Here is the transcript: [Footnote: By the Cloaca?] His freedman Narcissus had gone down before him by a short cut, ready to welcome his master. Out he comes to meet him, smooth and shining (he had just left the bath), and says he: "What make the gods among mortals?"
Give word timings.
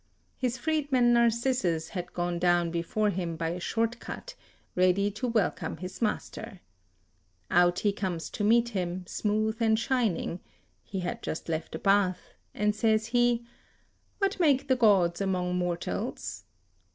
[Footnote: 0.01 0.15
By 0.15 0.25
the 0.25 0.31
Cloaca?] 0.31 0.41
His 0.47 0.57
freedman 0.57 1.13
Narcissus 1.13 1.89
had 1.89 2.13
gone 2.13 2.39
down 2.39 2.71
before 2.71 3.11
him 3.11 3.35
by 3.35 3.49
a 3.49 3.59
short 3.59 3.99
cut, 3.99 4.33
ready 4.75 5.11
to 5.11 5.27
welcome 5.27 5.77
his 5.77 6.01
master. 6.01 6.61
Out 7.51 7.81
he 7.81 7.93
comes 7.93 8.31
to 8.31 8.43
meet 8.43 8.69
him, 8.69 9.05
smooth 9.05 9.61
and 9.61 9.77
shining 9.77 10.39
(he 10.81 11.01
had 11.01 11.21
just 11.21 11.49
left 11.49 11.73
the 11.73 11.77
bath), 11.77 12.33
and 12.55 12.75
says 12.75 13.05
he: 13.13 13.45
"What 14.17 14.39
make 14.39 14.67
the 14.67 14.75
gods 14.75 15.21
among 15.21 15.57
mortals?" 15.57 16.45